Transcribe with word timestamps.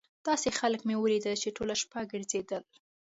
داسې 0.27 0.49
خلک 0.59 0.81
مې 0.87 0.95
ولیدل 0.97 1.35
چې 1.43 1.55
ټوله 1.57 1.75
شپه 1.81 1.99
ګرځېدل. 2.11 2.63